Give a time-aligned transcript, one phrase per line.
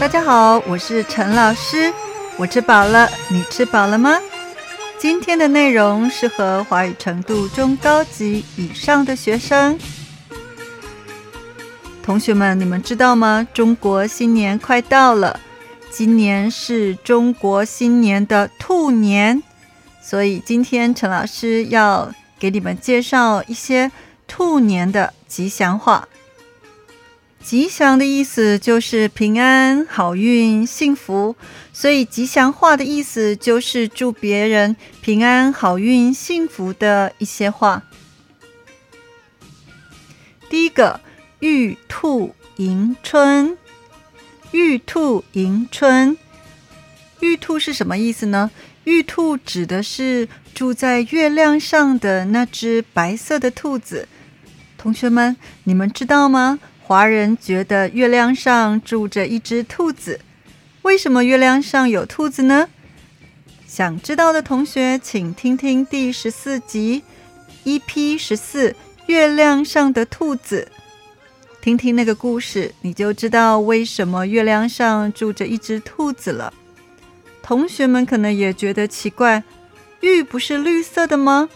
[0.00, 1.92] 大家好，我是陈老师。
[2.38, 4.18] 我吃饱了，你吃饱了吗？
[4.98, 9.78] 今天的内容适合华语程度中高级以上的学生。
[12.02, 13.46] 同学们，你们知道吗？
[13.52, 15.38] 中国新年快到了，
[15.90, 19.42] 今年是中国新年的兔年，
[20.02, 23.92] 所以今天陈老师要给你们介绍一些
[24.26, 26.08] 兔年的吉祥话。
[27.42, 31.34] 吉祥的意思就是平安、好运、幸福，
[31.72, 37.82] 所以吉祥话的意思就是祝别人平安、好运、幸福的一些话。
[40.48, 41.00] 第一个，
[41.40, 43.56] 玉兔迎春。
[44.52, 46.16] 玉兔迎春，
[47.20, 48.50] 玉兔是什么意思呢？
[48.84, 54.08] 玉兔指的是住在月亮上的那只白色的兔子。
[54.76, 56.58] 同学们，你们知道吗？
[56.90, 60.18] 华人觉得月亮上住着一只兔子，
[60.82, 62.68] 为什么月亮上有兔子呢？
[63.64, 67.04] 想知道的同学，请听听第十四集
[67.64, 68.70] EP 十四
[69.06, 70.66] 《月亮上的兔子》，
[71.62, 76.52] 听听那个故事，你就知道为什么月亮上住着一只兔子了。
[77.40, 79.44] 同学们可能也觉得奇怪，
[80.00, 81.48] 玉不是绿色的吗？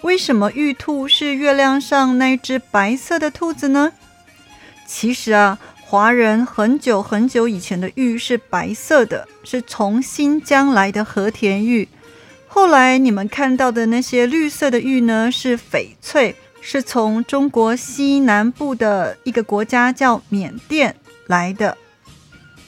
[0.00, 3.92] 为什么玉兔是月亮上那只白色的兔子呢？
[4.88, 11.86] 其实啊，华人很久很久以前的玉是白色的，是从新疆来的和田玉。
[12.46, 21.76] 后来你们看到的那些绿色的玉呢，是翡翠，是从中国西南部的一个国家叫缅甸来的。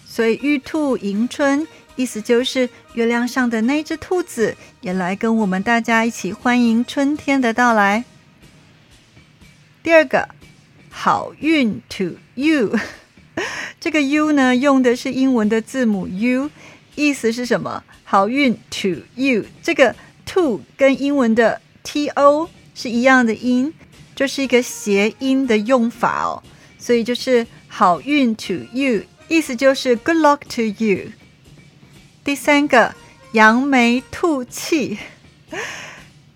[0.06, 1.66] 所以玉兔迎春，
[1.96, 8.04] 意思就是月亮上的那只兔子也来跟我们大家一起欢迎春天的到来。
[9.82, 10.28] 第二个。
[10.90, 12.76] 好运 to you，
[13.80, 16.50] 这个 you 呢用的是英文的字母 U，
[16.96, 17.82] 意思是什么？
[18.04, 19.94] 好运 to you，这个
[20.26, 23.72] to 跟英文的 to 是一样的音，
[24.14, 26.42] 就是一个谐音的用法哦，
[26.78, 31.12] 所以就是好运 to you，意思就是 good luck to you。
[32.24, 32.94] 第三个
[33.32, 34.98] 扬眉吐气，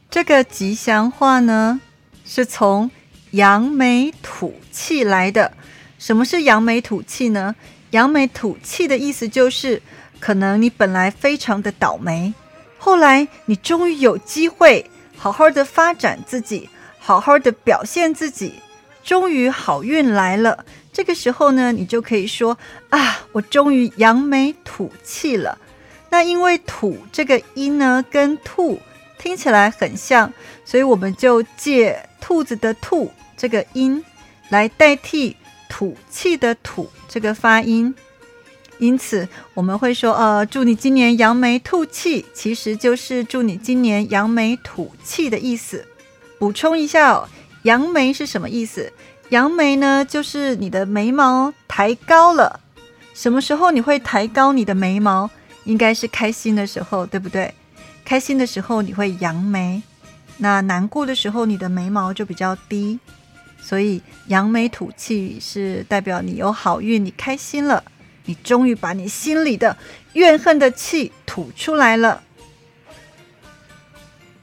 [0.09, 1.81] 这个吉祥话呢
[2.25, 2.91] 是从。
[3.35, 5.53] 扬眉吐气来的，
[5.99, 7.57] 什么是扬眉吐气呢？
[7.91, 9.83] 扬眉吐气的意思就是，
[10.21, 12.33] 可能你本来非常的倒霉，
[12.79, 16.69] 后来你终于有机会好好的发展自己，
[16.99, 18.55] 好好的表现自己，
[19.03, 20.65] 终于好运来了。
[20.93, 22.57] 这个时候呢，你就可以说
[22.91, 25.59] 啊，我终于扬眉吐气了。
[26.11, 28.81] 那因为吐这个音呢，跟吐
[29.19, 30.33] 听起来很像，
[30.65, 33.13] 所以我们就借兔子的兔。
[33.37, 34.03] 这个音
[34.49, 35.37] 来代替
[35.69, 37.95] 吐气的吐这个发音，
[38.79, 45.85] 因此我们会说，呃，祝你今年扬眉吐气，其实就是祝你今年扬眉吐气的意思。
[46.39, 47.29] 补充一下哦，
[47.65, 48.91] 扬眉是什么意思？
[49.29, 52.61] 扬眉呢，就是你的眉毛抬高了。
[53.13, 55.29] 什么时候你会抬高你的眉毛？
[55.65, 57.53] 应该是开心的时候，对不对？
[58.05, 59.83] 开心的时候你会扬眉，
[60.39, 62.99] 那难过的时候你的眉毛就比较低。
[63.61, 67.83] 所以扬眉吐气是代表你有好运，你开心了，
[68.27, 69.77] 你终于把你心里的
[70.13, 72.23] 怨恨的气吐出来了。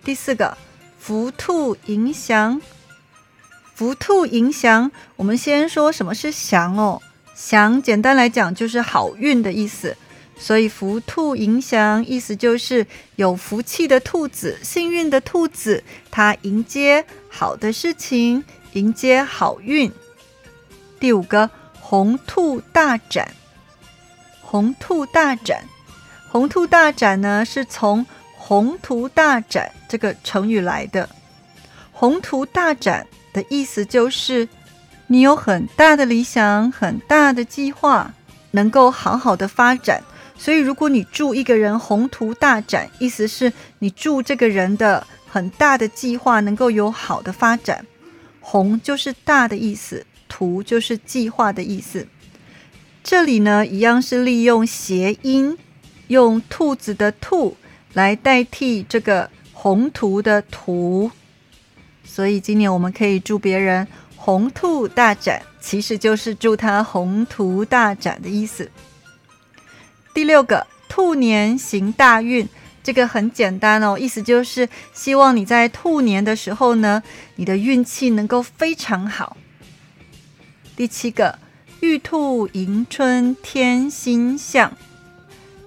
[0.04, 0.58] 第四个，
[0.98, 2.60] 福兔迎祥。
[3.76, 7.00] 福兔迎祥，我们先说什么是祥哦。
[7.36, 9.96] 祥简单来讲就是好运的意思，
[10.42, 18.44] 所以福兔迎祥意思就是有福气的兔子，幸运的兔子，它迎接好的事情。
[18.74, 19.92] 迎接好运。
[21.00, 21.50] 第五个，
[21.80, 23.32] 红兔大展。
[24.42, 25.64] 红兔大展，
[26.30, 28.06] 红兔大展呢，是从
[28.36, 31.08] 宏图大展这个成语来的。
[31.92, 34.48] 宏图大展的意思就是，
[35.08, 38.14] 你有很大的理想、很大的计划，
[38.52, 40.02] 能够好好的发展。
[40.44, 47.86] 所以，如果你祝一个人宏图大展，意思是你祝这个人的很大的计划能够有好的发展。
[48.40, 52.08] 宏就是大的意思，图就是计划的意思。
[53.04, 55.56] 这里呢，一样是利用谐音，
[56.08, 57.56] 用兔子的兔
[57.94, 61.12] 来代替这个宏图的图。
[62.04, 68.72] 所以今年我们可以祝别人宏兔大展，其实就是祝他宏图大展的意思。
[70.14, 72.48] 第六个，兔年行大运。
[72.84, 77.04] 这个很简单哦，意思就是希望你在兔年的时候呢，
[77.36, 79.38] 你的运气能够非常好。
[80.76, 81.38] 第七个，
[81.82, 84.76] 玉兔迎春天心向。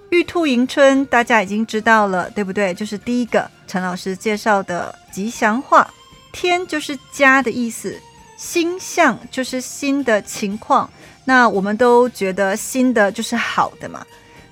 [0.09, 2.73] 玉兔迎春，大家已经知道了，对不对？
[2.73, 5.89] 就是第一个陈老师介绍的吉祥话。
[6.33, 7.97] 天就是家的意思，
[8.37, 10.89] 心向就是新的情况。
[11.23, 14.05] 那我们都觉得新的就是好的嘛，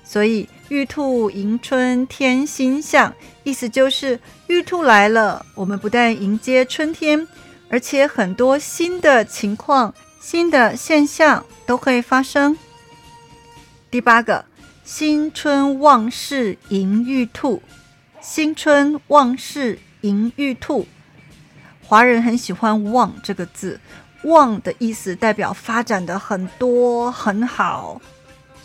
[0.04, 3.12] 所以玉兔迎春天心象，
[3.42, 7.26] 意思就是玉兔来了，我们不但迎接春天，
[7.68, 12.56] 而且很多新的情况、新的现象都会发生。
[13.90, 14.44] 第八个，
[14.84, 17.62] 新春旺事迎玉兔，
[18.20, 20.86] 新春旺事迎玉兔，
[21.82, 23.80] 华人很喜欢“旺”这个字。
[24.24, 28.00] 旺的意思代表发展的很多很好，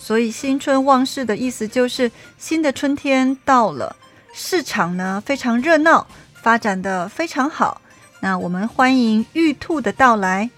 [0.02, 3.96] 所以新春旺事的意思就是新的春天到了，
[4.34, 7.82] 市场呢非常热闹，发展的非常好。
[8.22, 10.50] 那我们欢迎玉兔的到来。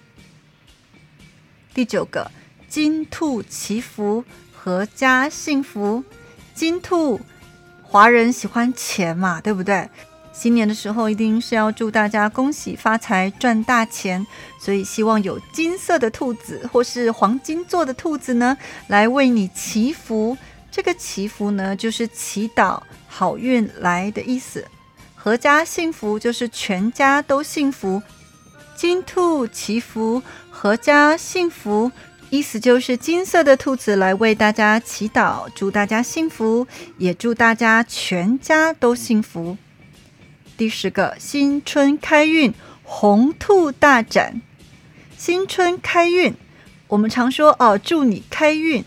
[1.74, 2.32] 第九个，
[2.70, 4.24] 金兔祈福，
[4.64, 6.04] 阖家幸福。
[6.54, 7.20] 金兔，
[7.84, 9.90] 华人喜欢钱嘛，对不对？
[10.34, 14.26] 新年的时候，一定是要祝大家恭喜发财、赚大钱，
[14.60, 18.58] 所以希望有金色的兔子或是黄金做的兔子呢，
[18.88, 20.38] 来为你祈福。
[20.72, 24.66] 这个祈福呢，就是祈祷好运来的意思。
[25.22, 28.02] 阖家幸福就是全家都幸福。
[28.74, 31.92] 金兔祈福，阖家幸福，
[32.30, 36.66] 意思就是金色的兔子来为大家祈祷，祝大家幸福，
[36.98, 39.58] 也祝大家全家都幸福。
[40.62, 42.54] 第十个新春开运，
[42.84, 44.40] 红兔大展。
[45.18, 46.36] 新春开运，
[46.88, 48.86] 我们常说哦，祝你开运，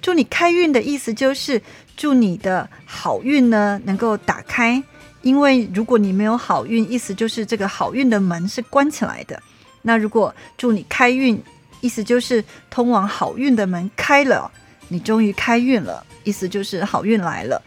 [0.00, 1.60] 祝你开运的意思就是
[1.96, 4.80] 祝你的好运呢能够打开。
[5.22, 9.42] 因为如果你没有好运，意思就是这个好运的门是关起来的。
[9.82, 11.42] 那如果祝你开运，
[11.80, 14.48] 意思就是通往好运的门开了，
[14.86, 17.60] 你终于开运了，意思就是好运来了。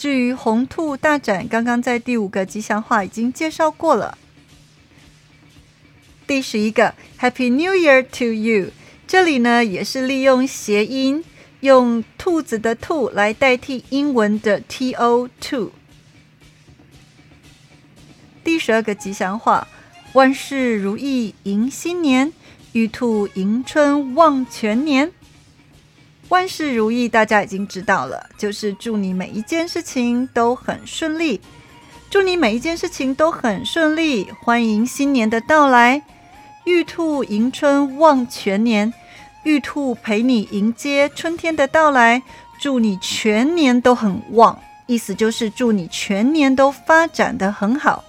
[0.00, 4.16] 至于红兔大展，刚刚在第五个吉祥话已经介绍过了。
[6.26, 8.70] 第十一个 Happy New Year to you，
[9.06, 11.22] 这里呢也是利用谐音，
[11.60, 15.72] 用兔子的兔来代替英文的 T O two。
[18.42, 19.68] 第十二个吉祥话，
[20.14, 22.32] 万事如意迎新年，
[22.72, 25.12] 玉兔迎春旺全年。
[26.30, 31.40] 万事如意，大家已经知道了，就是祝你每一件事情都很顺利，
[32.08, 36.00] 祝你每一件事情都很顺利，欢迎新年的到来，
[36.64, 38.94] 玉兔迎春旺全年，
[39.42, 42.22] 玉兔陪你迎接春天的到来，
[42.60, 44.56] 祝你全年都很旺，
[44.86, 48.04] 意思就是祝你全年都发展的很好。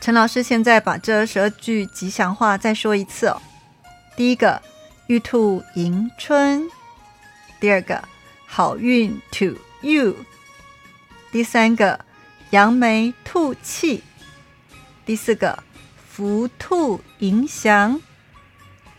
[0.00, 3.42] 陈老师现在把这十二句吉祥话再说一次哦，
[4.16, 4.62] 第一个。
[5.10, 6.70] 玉兔迎春，
[7.58, 8.00] 第二个
[8.46, 10.14] 好运 to you，
[11.32, 12.04] 第三个
[12.50, 14.04] 扬眉吐气，
[15.04, 15.64] 第四个
[15.96, 18.00] 福兔迎祥，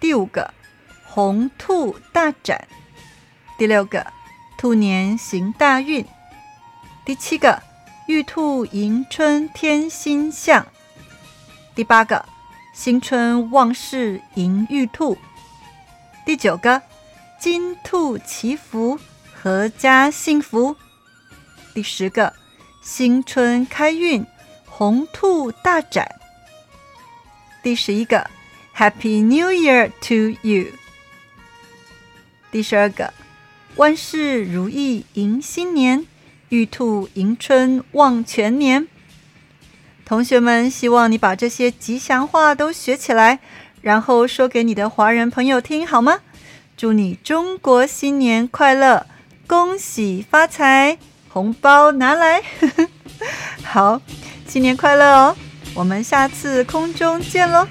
[0.02, 0.54] 第五个
[1.06, 2.68] 红兔大展，
[3.58, 4.06] 第六个
[4.58, 6.06] 兔年行大运，
[7.06, 7.64] 第七个
[8.08, 10.68] 玉兔迎春天新象，
[11.74, 12.26] 第八个
[12.74, 15.18] 新春旺事迎玉兔。
[16.24, 16.84] 第九个，
[17.40, 19.00] 金兔祈福，
[19.42, 20.76] 阖家幸福。
[21.74, 22.34] 第十个，
[22.84, 24.24] 新春开运，
[24.66, 26.20] 红兔大展。
[27.64, 28.30] 第十一个
[28.76, 30.68] ，Happy New Year to you。
[32.52, 33.12] 第十二个，
[33.76, 36.06] 万事如意迎新年，
[36.50, 38.88] 玉兔迎春望全年。
[40.06, 43.40] 同学们，希望你把这些吉祥话都学起来。
[43.82, 46.20] 然后说给你的华人朋友听好吗？
[46.78, 49.06] 祝你中国新年快乐，
[49.46, 50.98] 恭喜发财，
[51.30, 52.42] 红包拿来！
[53.64, 54.02] 好，
[54.48, 55.36] 新年快乐哦！
[55.76, 57.68] 我们下次空中见喽。